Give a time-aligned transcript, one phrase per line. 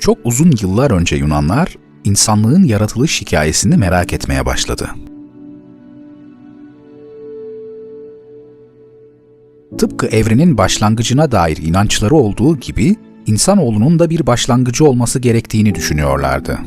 [0.00, 4.90] Çok uzun yıllar önce Yunanlar insanlığın yaratılış hikayesini merak etmeye başladı.
[9.78, 16.58] Tıpkı evrenin başlangıcına dair inançları olduğu gibi insanoğlunun da bir başlangıcı olması gerektiğini düşünüyorlardı.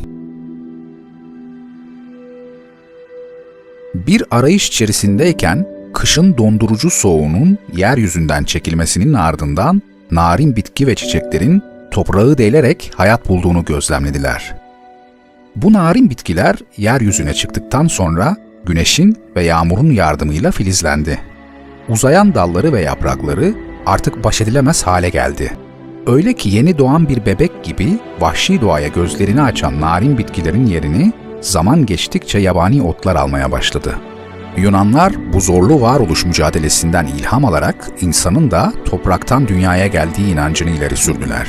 [3.93, 9.81] Bir arayış içerisindeyken kışın dondurucu soğuğunun yeryüzünden çekilmesinin ardından
[10.11, 14.55] narin bitki ve çiçeklerin toprağı delerek hayat bulduğunu gözlemlediler.
[15.55, 18.35] Bu narin bitkiler yeryüzüne çıktıktan sonra
[18.65, 21.19] güneşin ve yağmurun yardımıyla filizlendi.
[21.89, 23.53] Uzayan dalları ve yaprakları
[23.85, 25.57] artık baş edilemez hale geldi.
[26.07, 31.85] Öyle ki yeni doğan bir bebek gibi vahşi doğaya gözlerini açan narin bitkilerin yerini zaman
[31.85, 33.95] geçtikçe yabani otlar almaya başladı.
[34.57, 41.47] Yunanlar bu zorlu varoluş mücadelesinden ilham alarak insanın da topraktan dünyaya geldiği inancını ileri sürdüler.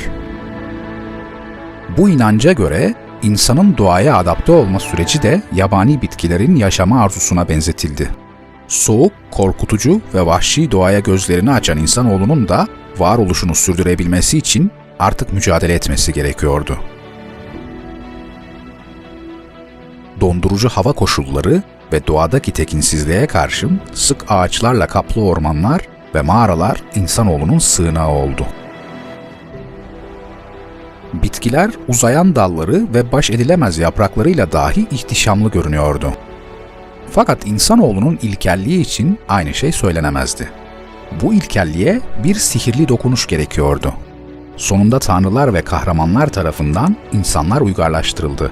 [1.97, 8.09] Bu inanca göre insanın doğaya adapte olma süreci de yabani bitkilerin yaşama arzusuna benzetildi.
[8.67, 16.13] Soğuk, korkutucu ve vahşi doğaya gözlerini açan insanoğlunun da varoluşunu sürdürebilmesi için artık mücadele etmesi
[16.13, 16.77] gerekiyordu.
[20.21, 25.81] Dondurucu hava koşulları ve doğadaki tekinsizliğe karşın sık ağaçlarla kaplı ormanlar
[26.15, 28.45] ve mağaralar insanoğlunun sığınağı oldu.
[31.13, 36.13] Bitkiler uzayan dalları ve baş edilemez yapraklarıyla dahi ihtişamlı görünüyordu.
[37.11, 40.49] Fakat insanoğlunun ilkelliği için aynı şey söylenemezdi.
[41.21, 43.93] Bu ilkelliğe bir sihirli dokunuş gerekiyordu.
[44.57, 48.51] Sonunda tanrılar ve kahramanlar tarafından insanlar uygarlaştırıldı.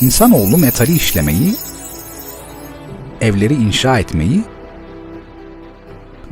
[0.00, 1.54] İnsanoğlu metali işlemeyi,
[3.20, 4.44] evleri inşa etmeyi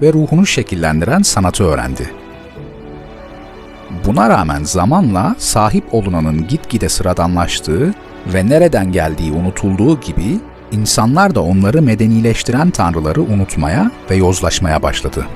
[0.03, 2.18] ve ruhunu şekillendiren sanatı öğrendi.
[4.07, 7.95] Buna rağmen zamanla sahip olunanın gitgide sıradanlaştığı
[8.27, 10.41] ve nereden geldiği unutulduğu gibi
[10.73, 15.27] insanlar da onları medenileştiren tanrıları unutmaya ve yozlaşmaya başladı.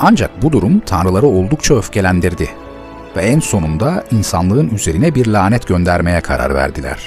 [0.00, 2.48] Ancak bu durum tanrıları oldukça öfkelendirdi
[3.16, 6.98] ve en sonunda insanlığın üzerine bir lanet göndermeye karar verdiler.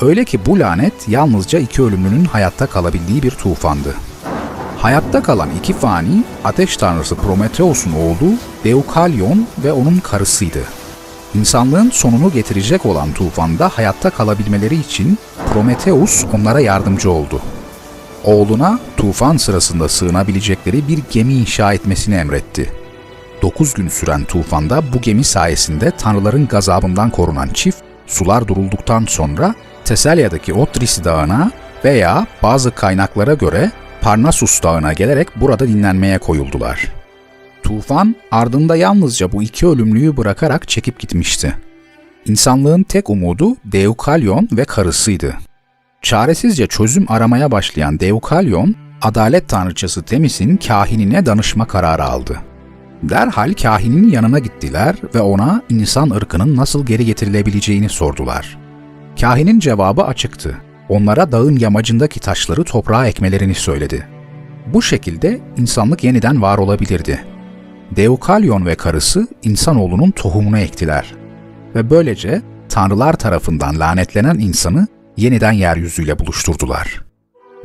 [0.00, 3.94] Öyle ki bu lanet yalnızca iki ölümlünün hayatta kalabildiği bir tufandı.
[4.82, 10.62] Hayatta kalan iki fani, ateş tanrısı Prometheus'un oğlu Deukalyon ve onun karısıydı.
[11.34, 15.18] İnsanlığın sonunu getirecek olan tufanda hayatta kalabilmeleri için
[15.52, 17.40] Prometheus onlara yardımcı oldu.
[18.24, 22.72] Oğluna tufan sırasında sığınabilecekleri bir gemi inşa etmesini emretti.
[23.42, 29.54] 9 gün süren tufanda bu gemi sayesinde tanrıların gazabından korunan çift, sular durulduktan sonra
[29.84, 31.50] Teselya'daki Otris Dağı'na
[31.84, 36.92] veya bazı kaynaklara göre Parnassus Dağı'na gelerek burada dinlenmeye koyuldular.
[37.62, 41.56] Tufan ardında yalnızca bu iki ölümlüyü bırakarak çekip gitmişti.
[42.26, 45.34] İnsanlığın tek umudu Deukalyon ve karısıydı.
[46.02, 52.40] Çaresizce çözüm aramaya başlayan Deukalyon, adalet tanrıçası Temis'in kahinine danışma kararı aldı.
[53.02, 58.58] Derhal kahinin yanına gittiler ve ona insan ırkının nasıl geri getirilebileceğini sordular.
[59.20, 60.56] Kahinin cevabı açıktı.
[60.90, 64.06] Onlara dağın yamacındaki taşları toprağa ekmelerini söyledi.
[64.66, 67.24] Bu şekilde insanlık yeniden var olabilirdi.
[67.96, 71.14] Deukalyon ve karısı insanoğlunun tohumunu ektiler.
[71.74, 74.86] Ve böylece tanrılar tarafından lanetlenen insanı
[75.16, 77.02] yeniden yeryüzüyle buluşturdular.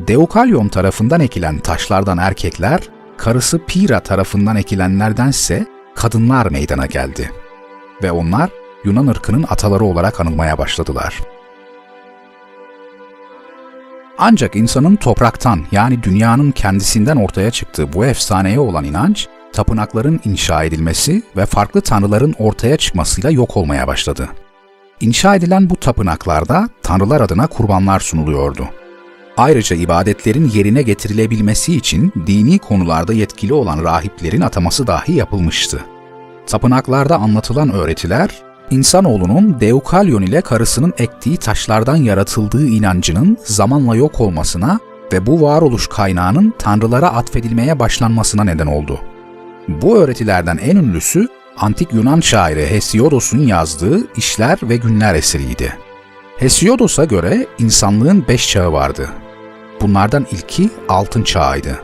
[0.08, 2.80] Deukalyon tarafından ekilen taşlardan erkekler,
[3.18, 5.66] karısı Pira tarafından ekilenlerdense
[5.96, 7.31] kadınlar meydana geldi.
[8.03, 8.50] Ve onlar
[8.84, 11.22] Yunan ırkının ataları olarak anılmaya başladılar.
[14.28, 21.24] Ancak insanın topraktan yani dünyanın kendisinden ortaya çıktığı bu efsaneye olan inanç, tapınakların inşa edilmesi
[21.38, 24.30] ve farklı tanrıların ortaya çıkmasıyla yok olmaya başladı.
[25.02, 28.67] İnşa edilen bu tapınaklarda tanrılar adına kurbanlar sunuluyordu.
[29.38, 35.85] Ayrıca ibadetlerin yerine getirilebilmesi için dini konularda yetkili olan rahiplerin ataması dahi yapılmıştı.
[36.47, 38.29] Tapınaklarda anlatılan öğretiler,
[38.72, 44.79] insanoğlunun Deukalyon ile karısının ektiği taşlardan yaratıldığı inancının zamanla yok olmasına
[45.14, 49.00] ve bu varoluş kaynağının tanrılara atfedilmeye başlanmasına neden oldu.
[49.67, 51.28] Bu öğretilerden en ünlüsü
[51.58, 55.73] antik Yunan şairi Hesiodos'un yazdığı İşler ve Günler eseriydi.
[56.38, 59.09] Hesiodos'a göre insanlığın beş çağı vardı.
[59.82, 61.79] Bunlardan ilki altın çağıydı.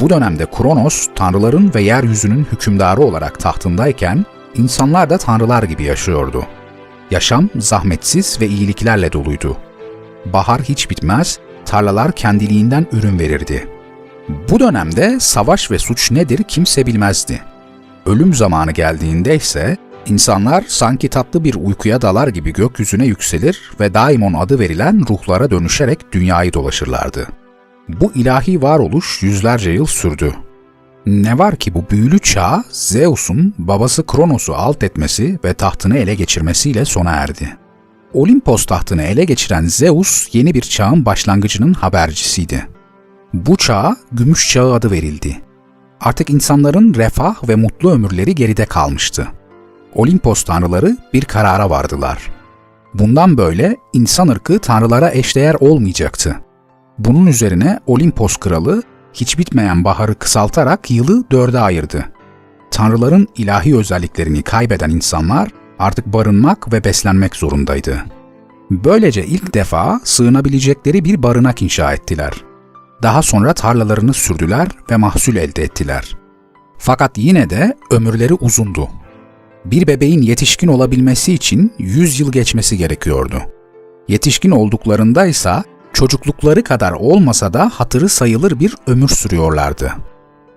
[0.00, 6.46] Bu dönemde Kronos, tanrıların ve yeryüzünün hükümdarı olarak tahtındayken, insanlar da tanrılar gibi yaşıyordu.
[7.10, 9.56] Yaşam zahmetsiz ve iyiliklerle doluydu.
[10.32, 13.68] Bahar hiç bitmez, tarlalar kendiliğinden ürün verirdi.
[14.50, 17.42] Bu dönemde savaş ve suç nedir kimse bilmezdi.
[18.06, 24.34] Ölüm zamanı geldiğinde ise insanlar sanki tatlı bir uykuya dalar gibi gökyüzüne yükselir ve daimon
[24.34, 27.28] adı verilen ruhlara dönüşerek dünyayı dolaşırlardı.
[27.88, 30.34] Bu ilahi varoluş yüzlerce yıl sürdü.
[31.06, 36.84] Ne var ki bu büyülü çağ Zeus'un babası Kronos'u alt etmesi ve tahtını ele geçirmesiyle
[36.84, 37.56] sona erdi.
[38.14, 42.68] Olimpos tahtını ele geçiren Zeus yeni bir çağın başlangıcının habercisiydi.
[43.34, 45.42] Bu çağa Gümüş Çağı adı verildi.
[46.00, 49.28] Artık insanların refah ve mutlu ömürleri geride kalmıştı.
[49.94, 52.30] Olimpos tanrıları bir karara vardılar.
[52.94, 56.36] Bundan böyle insan ırkı tanrılara eşdeğer olmayacaktı.
[56.98, 58.82] Bunun üzerine Olimpos kralı
[59.12, 62.04] hiç bitmeyen baharı kısaltarak yılı dörde ayırdı.
[62.70, 68.04] Tanrıların ilahi özelliklerini kaybeden insanlar artık barınmak ve beslenmek zorundaydı.
[68.70, 72.32] Böylece ilk defa sığınabilecekleri bir barınak inşa ettiler.
[73.02, 76.16] Daha sonra tarlalarını sürdüler ve mahsul elde ettiler.
[76.78, 78.88] Fakat yine de ömürleri uzundu.
[79.64, 83.42] Bir bebeğin yetişkin olabilmesi için 100 yıl geçmesi gerekiyordu.
[84.08, 85.62] Yetişkin olduklarında ise
[85.98, 89.92] çocuklukları kadar olmasa da hatırı sayılır bir ömür sürüyorlardı.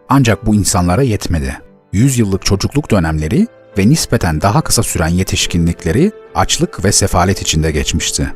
[0.10, 1.58] Ancak bu insanlara yetmedi.
[1.94, 3.48] 100 yıllık çocukluk dönemleri
[3.78, 8.34] ve nispeten daha kısa süren yetişkinlikleri açlık ve sefalet içinde geçmişti.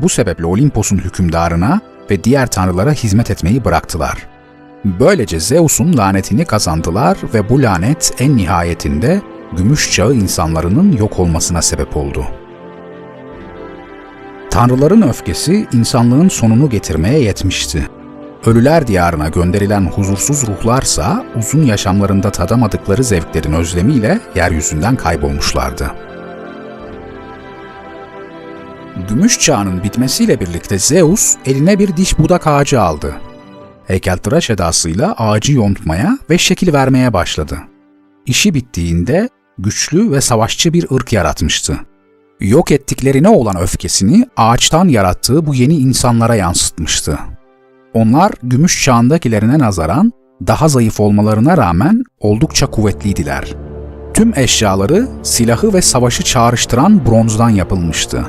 [0.00, 1.80] Bu sebeple Olimpos'un hükümdarına
[2.10, 4.26] ve diğer tanrılara hizmet etmeyi bıraktılar.
[4.84, 9.22] Böylece Zeus'un lanetini kazandılar ve bu lanet en nihayetinde
[9.56, 12.41] gümüş çağı insanlarının yok olmasına sebep oldu.
[14.52, 17.88] Tanrıların öfkesi insanlığın sonunu getirmeye yetmişti.
[18.46, 25.90] Ölüler diyarına gönderilen huzursuz ruhlarsa uzun yaşamlarında tadamadıkları zevklerin özlemiyle yeryüzünden kaybolmuşlardı.
[29.08, 33.14] Gümüş çağının bitmesiyle birlikte Zeus eline bir diş budak ağacı aldı.
[33.86, 37.58] Heykeltıraş edasıyla ağacı yontmaya ve şekil vermeye başladı.
[38.26, 39.28] İşi bittiğinde
[39.58, 41.78] güçlü ve savaşçı bir ırk yaratmıştı.
[42.42, 47.18] Yok ettiklerine olan öfkesini ağaçtan yarattığı bu yeni insanlara yansıtmıştı.
[47.94, 50.12] Onlar gümüş çağındakilerine nazaran
[50.46, 53.54] daha zayıf olmalarına rağmen oldukça kuvvetliydiler.
[54.14, 58.24] Tüm eşyaları, silahı ve savaşı çağrıştıran bronzdan yapılmıştı.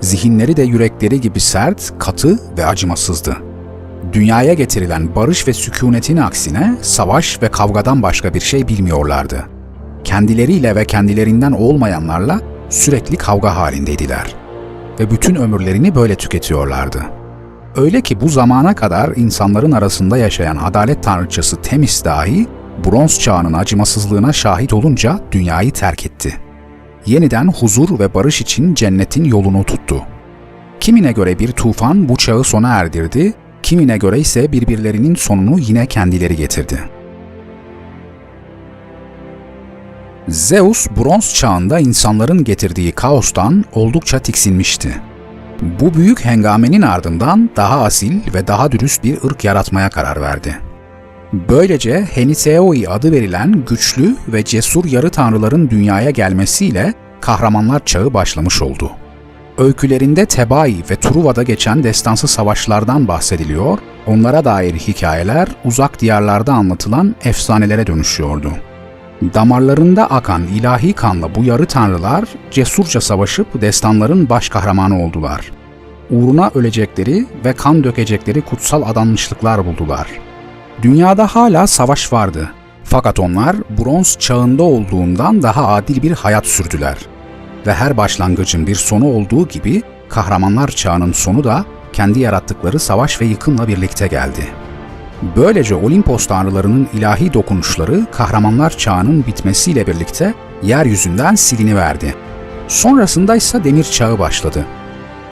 [0.00, 3.36] Zihinleri de yürekleri gibi sert, katı ve acımasızdı.
[4.12, 9.44] Dünyaya getirilen barış ve sükunetin aksine savaş ve kavgadan başka bir şey bilmiyorlardı.
[10.04, 12.40] Kendileriyle ve kendilerinden olmayanlarla
[12.70, 14.34] sürekli kavga halindeydiler
[15.00, 17.20] ve bütün ömürlerini böyle tüketiyorlardı.''
[17.76, 22.46] Öyle ki bu zamana kadar insanların arasında yaşayan adalet tanrıçası Temis dahi
[22.84, 26.34] bronz çağının acımasızlığına şahit olunca dünyayı terk etti.
[27.06, 30.02] Yeniden huzur ve barış için cennetin yolunu tuttu.
[30.80, 36.36] Kimine göre bir tufan bu çağı sona erdirdi, kimine göre ise birbirlerinin sonunu yine kendileri
[36.36, 36.78] getirdi.
[40.30, 45.10] Zeus bronz çağında insanların getirdiği kaostan oldukça tiksinmişti
[45.62, 50.56] bu büyük hengamenin ardından daha asil ve daha dürüst bir ırk yaratmaya karar verdi.
[51.32, 58.90] Böylece Heniseoi adı verilen güçlü ve cesur yarı tanrıların dünyaya gelmesiyle kahramanlar çağı başlamış oldu.
[59.58, 67.86] Öykülerinde Tebai ve Truva'da geçen destansı savaşlardan bahsediliyor, onlara dair hikayeler uzak diyarlarda anlatılan efsanelere
[67.86, 68.52] dönüşüyordu.
[69.22, 75.50] Damarlarında akan ilahi kanla bu yarı tanrılar cesurca savaşıp destanların baş kahramanı oldular.
[76.10, 80.06] Uğruna ölecekleri ve kan dökecekleri kutsal adanmışlıklar buldular.
[80.82, 82.50] Dünyada hala savaş vardı.
[82.84, 86.96] Fakat onlar bronz çağında olduğundan daha adil bir hayat sürdüler.
[87.66, 93.24] Ve her başlangıcın bir sonu olduğu gibi kahramanlar çağının sonu da kendi yarattıkları savaş ve
[93.24, 94.59] yıkımla birlikte geldi.''
[95.36, 102.14] Böylece Olimpos tanrılarının ilahi dokunuşları kahramanlar çağının bitmesiyle birlikte yeryüzünden siliniverdi.
[102.68, 104.66] Sonrasında ise demir çağı başladı.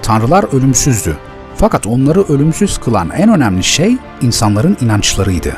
[0.03, 1.17] Tanrılar ölümsüzdü.
[1.57, 5.57] Fakat onları ölümsüz kılan en önemli şey insanların inançlarıydı.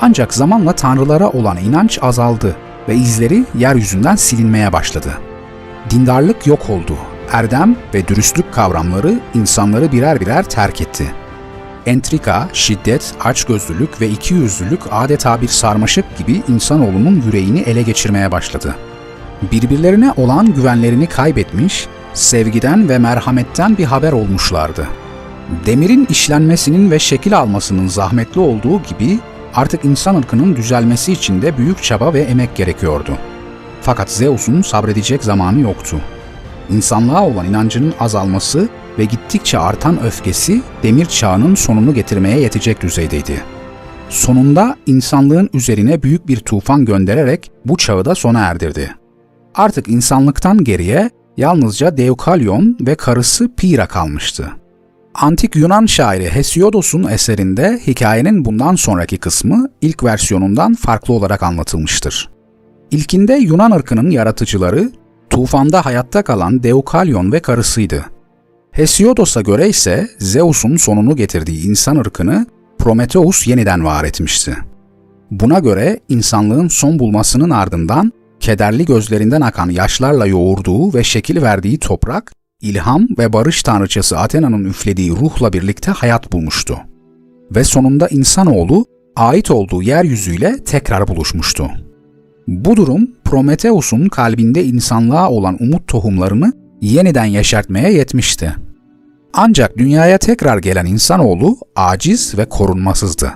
[0.00, 2.56] Ancak zamanla tanrılara olan inanç azaldı
[2.88, 5.18] ve izleri yeryüzünden silinmeye başladı.
[5.90, 6.96] Dindarlık yok oldu.
[7.32, 11.23] Erdem ve dürüstlük kavramları insanları birer birer terk etti.''
[11.86, 18.74] Entrika, şiddet, açgözlülük ve ikiyüzlülük adeta bir sarmaşık gibi insanoğlunun yüreğini ele geçirmeye başladı.
[19.52, 24.88] Birbirlerine olan güvenlerini kaybetmiş, sevgiden ve merhametten bir haber olmuşlardı.
[25.66, 29.18] Demirin işlenmesinin ve şekil almasının zahmetli olduğu gibi
[29.54, 33.18] artık insan ırkının düzelmesi için de büyük çaba ve emek gerekiyordu.
[33.80, 35.96] Fakat Zeus'un sabredecek zamanı yoktu.
[36.70, 43.42] İnsanlığa olan inancının azalması ve gittikçe artan öfkesi demir çağının sonunu getirmeye yetecek düzeydeydi.
[44.08, 48.94] Sonunda insanlığın üzerine büyük bir tufan göndererek bu çağı da sona erdirdi.
[49.54, 54.50] Artık insanlıktan geriye yalnızca Deukalyon ve karısı Pira kalmıştı.
[55.14, 62.30] Antik Yunan şairi Hesiodos'un eserinde hikayenin bundan sonraki kısmı ilk versiyonundan farklı olarak anlatılmıştır.
[62.90, 64.90] İlkinde Yunan ırkının yaratıcıları
[65.30, 68.13] tufanda hayatta kalan Deukalyon ve karısıydı.
[68.74, 72.46] Hesiodos'a göre ise Zeus'un sonunu getirdiği insan ırkını
[72.78, 74.56] Prometheus yeniden var etmişti.
[75.30, 82.32] Buna göre insanlığın son bulmasının ardından kederli gözlerinden akan yaşlarla yoğurduğu ve şekil verdiği toprak,
[82.60, 86.78] ilham ve barış tanrıçası Athena'nın üflediği ruhla birlikte hayat bulmuştu.
[87.54, 91.70] Ve sonunda insanoğlu ait olduğu yeryüzüyle tekrar buluşmuştu.
[92.48, 98.63] Bu durum Prometheus'un kalbinde insanlığa olan umut tohumlarını yeniden yeşertmeye yetmişti.
[99.36, 103.32] Ancak dünyaya tekrar gelen insanoğlu aciz ve korunmasızdı.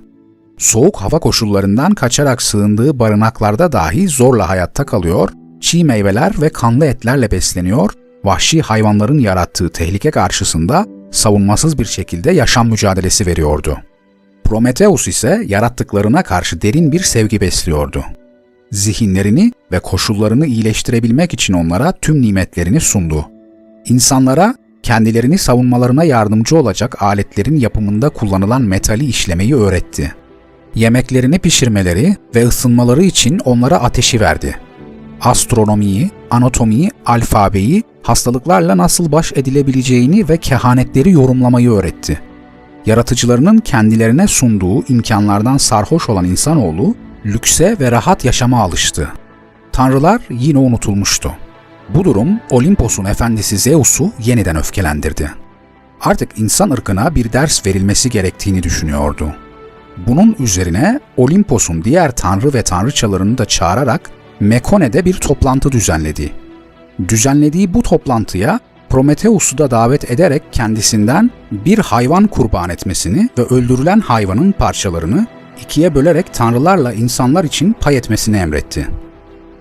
[0.59, 7.31] Soğuk hava koşullarından kaçarak sığındığı barınaklarda dahi zorla hayatta kalıyor, çiğ meyveler ve kanlı etlerle
[7.31, 7.93] besleniyor,
[8.25, 13.79] vahşi hayvanların yarattığı tehlike karşısında savunmasız bir şekilde yaşam mücadelesi veriyordu.
[14.45, 18.05] Prometheus ise yarattıklarına karşı derin bir sevgi besliyordu.
[18.73, 23.27] Zihinlerini ve koşullarını iyileştirebilmek için onlara tüm nimetlerini sundu.
[23.85, 24.55] İnsanlara
[24.89, 30.13] kendilerini savunmalarına yardımcı olacak aletlerin yapımında kullanılan metali işlemeyi öğretti.
[30.75, 34.59] Yemeklerini pişirmeleri ve ısınmaları için onlara ateşi verdi.
[35.21, 42.21] Astronomiyi, anatomiyi, alfabeyi, hastalıklarla nasıl baş edilebileceğini ve kehanetleri yorumlamayı öğretti.
[42.87, 46.95] Yaratıcılarının kendilerine sunduğu imkanlardan sarhoş olan insanoğlu,
[47.27, 49.09] lükse ve rahat yaşama alıştı.
[49.73, 51.33] Tanrılar yine unutulmuştu.
[51.95, 55.31] Bu durum Olimpos'un efendisi Zeus'u yeniden öfkelendirdi.
[56.01, 59.35] Artık insan ırkına bir ders verilmesi gerektiğini düşünüyordu.
[60.07, 66.33] Bunun üzerine Olimpos'un diğer tanrı ve tanrıçalarını da çağırarak Mekone'de bir toplantı düzenledi.
[67.09, 74.53] Düzenlediği bu toplantıya Prometheus'u da davet ederek kendisinden bir hayvan kurban etmesini ve öldürülen hayvanın
[74.53, 75.27] parçalarını
[75.63, 78.89] ikiye bölerek tanrılarla insanlar için pay etmesini emretti.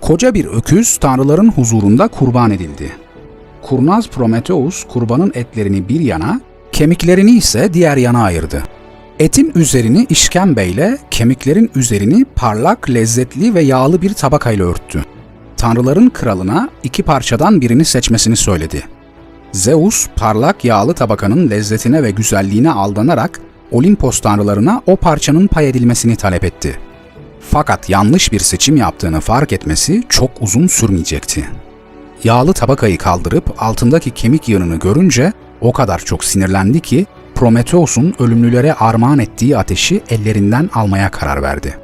[0.01, 2.91] Koca bir öküz tanrıların huzurunda kurban edildi.
[3.61, 8.63] Kurnaz Prometheus kurbanın etlerini bir yana, kemiklerini ise diğer yana ayırdı.
[9.19, 15.03] Etin üzerini işkembeyle, kemiklerin üzerini parlak, lezzetli ve yağlı bir tabakayla örttü.
[15.57, 18.83] Tanrıların kralına iki parçadan birini seçmesini söyledi.
[19.51, 26.43] Zeus, parlak yağlı tabakanın lezzetine ve güzelliğine aldanarak Olimpos tanrılarına o parçanın pay edilmesini talep
[26.43, 26.79] etti.
[27.51, 31.45] Fakat yanlış bir seçim yaptığını fark etmesi çok uzun sürmeyecekti.
[32.23, 39.19] Yağlı tabakayı kaldırıp altındaki kemik yığınını görünce o kadar çok sinirlendi ki Prometheus'un ölümlülere armağan
[39.19, 41.77] ettiği ateşi ellerinden almaya karar verdi.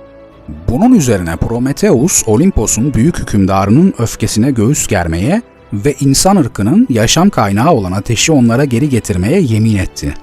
[0.70, 5.42] Bunun üzerine Prometheus, Olimpos'un büyük hükümdarının öfkesine göğüs germeye
[5.74, 10.14] ve insan ırkının yaşam kaynağı olan ateşi onlara geri getirmeye yemin etti.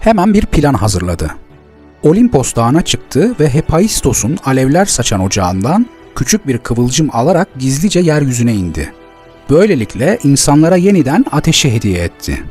[0.00, 1.30] Hemen bir plan hazırladı.
[2.02, 8.92] Olimpos dağına çıktı ve Hephaistos'un alevler saçan ocağından küçük bir kıvılcım alarak gizlice yeryüzüne indi.
[9.50, 12.42] Böylelikle insanlara yeniden ateşi hediye etti.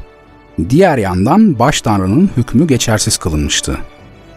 [0.69, 3.77] Diğer yandan baş tanrının hükmü geçersiz kılınmıştı.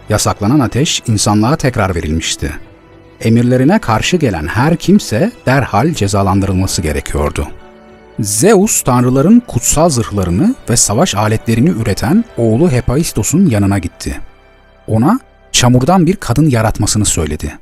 [0.09, 2.53] Yasaklanan ateş insanlığa tekrar verilmişti.
[3.21, 7.49] Emirlerine karşı gelen her kimse derhal cezalandırılması gerekiyordu.
[8.21, 14.21] Zeus tanrıların kutsal zırhlarını ve savaş aletlerini üreten oğlu Hephaistos'un yanına gitti.
[14.87, 15.21] Ona
[15.53, 17.59] çamurdan bir kadın yaratmasını söyledi.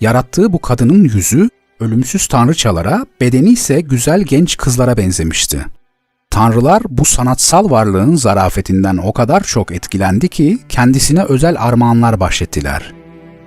[0.00, 1.48] Yarattığı bu kadının yüzü
[1.80, 5.66] ölümsüz tanrıçalara, bedeni ise güzel genç kızlara benzemişti.
[6.30, 12.92] Tanrılar bu sanatsal varlığın zarafetinden o kadar çok etkilendi ki kendisine özel armağanlar bahşettiler.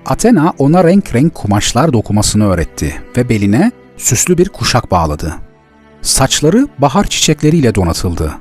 [0.06, 5.34] Athena ona renk renk kumaşlar dokumasını öğretti ve beline süslü bir kuşak bağladı.
[6.02, 8.34] Saçları bahar çiçekleriyle donatıldı.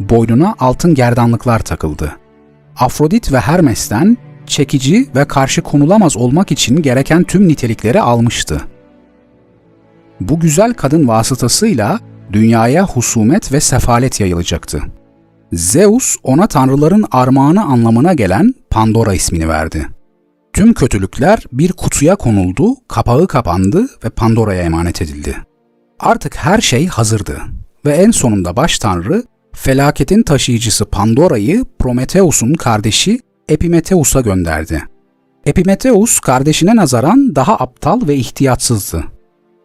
[0.00, 2.16] Boynuna altın gerdanlıklar takıldı.
[2.76, 8.60] Afrodit ve Hermes'ten çekici ve karşı konulamaz olmak için gereken tüm nitelikleri almıştı.
[10.20, 12.00] Bu güzel kadın vasıtasıyla
[12.32, 14.82] dünyaya husumet ve sefalet yayılacaktı.
[15.52, 19.88] Zeus ona tanrıların armağanı anlamına gelen Pandora ismini verdi.
[20.52, 25.36] Tüm kötülükler bir kutuya konuldu, kapağı kapandı ve Pandora'ya emanet edildi.
[26.00, 27.38] Artık her şey hazırdı
[27.84, 29.22] ve en sonunda baş tanrı
[29.54, 34.82] felaketin taşıyıcısı Pandora'yı Prometheus'un kardeşi Epimetheus'a gönderdi.
[35.46, 39.04] Epimetheus kardeşine nazaran daha aptal ve ihtiyatsızdı.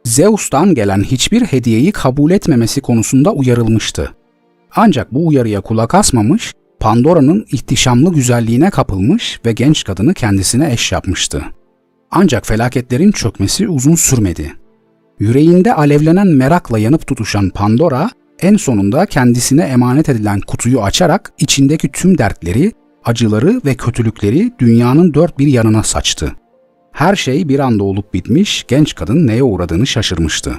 [0.04, 4.12] Zeus'tan gelen hiçbir hediyeyi kabul etmemesi konusunda uyarılmıştı.
[4.76, 11.44] Ancak bu uyarıya kulak asmamış, Pandora'nın ihtişamlı güzelliğine kapılmış ve genç kadını kendisine eş yapmıştı.
[12.12, 14.54] Ancak felaketlerin çökmesi uzun sürmedi.
[15.20, 18.10] Yüreğinde alevlenen merakla yanıp tutuşan Pandora,
[18.42, 22.72] en sonunda kendisine emanet edilen kutuyu açarak içindeki tüm dertleri,
[23.06, 26.32] acıları ve kötülükleri dünyanın dört bir yanına saçtı.
[26.92, 30.54] Her şey bir anda olup bitmiş, genç kadın neye uğradığını şaşırmıştı.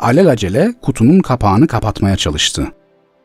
[0.00, 2.66] Alelacele kutunun kapağını kapatmaya çalıştı.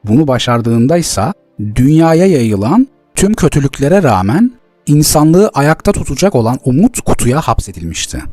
[0.04, 1.34] Bunu başardığında ise
[1.76, 4.52] dünyaya yayılan tüm kötülüklere rağmen
[4.86, 8.24] insanlığı ayakta tutacak olan umut kutuya hapsedilmişti.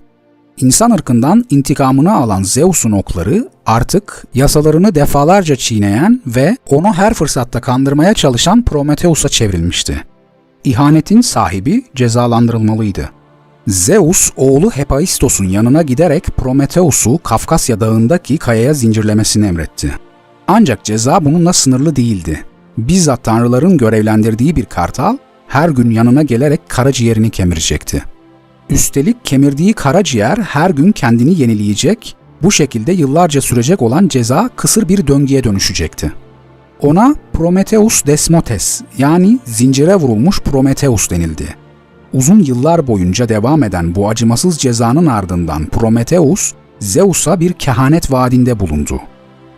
[0.60, 8.14] İnsan ırkından intikamını alan Zeus'un okları artık yasalarını defalarca çiğneyen ve onu her fırsatta kandırmaya
[8.14, 10.04] çalışan Prometheus'a çevrilmişti.
[10.64, 13.10] İhanetin sahibi cezalandırılmalıydı.
[13.66, 19.92] Zeus oğlu Hephaistos'un yanına giderek Prometheus'u Kafkasya dağındaki kayaya zincirlemesini emretti.
[20.48, 22.44] Ancak ceza bununla sınırlı değildi.
[22.78, 25.16] Bizzat tanrıların görevlendirdiği bir kartal
[25.48, 28.02] her gün yanına gelerek karaciğerini kemirecekti.
[28.70, 35.06] Üstelik kemirdiği karaciğer her gün kendini yenileyecek, bu şekilde yıllarca sürecek olan ceza kısır bir
[35.06, 36.12] döngüye dönüşecekti.
[36.80, 41.46] Ona Prometheus Desmotes yani zincire vurulmuş Prometheus denildi.
[42.12, 49.00] Uzun yıllar boyunca devam eden bu acımasız cezanın ardından Prometheus, Zeus'a bir kehanet vaadinde bulundu.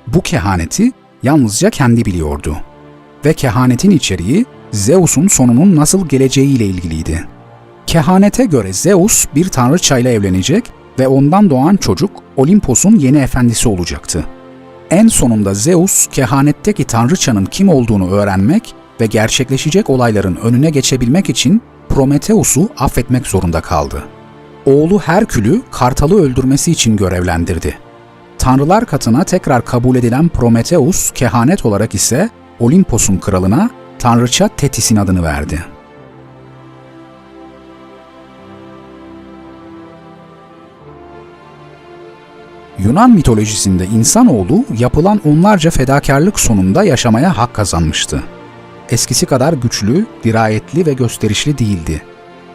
[0.07, 2.57] Bu kehaneti yalnızca kendi biliyordu.
[3.25, 7.25] Ve kehanetin içeriği Zeus'un sonunun nasıl geleceğiyle ilgiliydi.
[7.89, 10.65] Kehanete göre Zeus bir tanrıçayla evlenecek
[10.99, 14.25] ve ondan doğan çocuk Olimpos'un yeni efendisi olacaktı.
[14.91, 22.69] En sonunda Zeus, kehanetteki tanrıçanın kim olduğunu öğrenmek ve gerçekleşecek olayların önüne geçebilmek için Prometheus'u
[22.79, 24.05] affetmek zorunda kaldı.
[24.67, 27.79] Oğlu Herkül'ü Kartal'ı öldürmesi için görevlendirdi.
[28.39, 32.31] Tanrılar katına tekrar kabul edilen Prometheus, kehanet olarak ise
[32.61, 35.78] Olimpos'un kralına tanrıça Tetis'in adını verdi.
[42.89, 48.23] Yunan mitolojisinde insanoğlu yapılan onlarca fedakarlık sonunda yaşamaya hak kazanmıştı.
[48.91, 52.03] Eskisi kadar güçlü, dirayetli ve gösterişli değildi.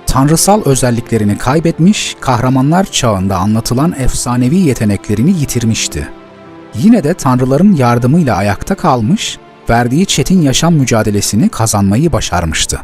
[0.06, 6.10] Tanrısal özelliklerini kaybetmiş, kahramanlar çağında anlatılan efsanevi yeteneklerini yitirmişti.
[6.76, 9.38] Yine de tanrıların yardımıyla ayakta kalmış,
[9.70, 12.80] verdiği çetin yaşam mücadelesini kazanmayı başarmıştı.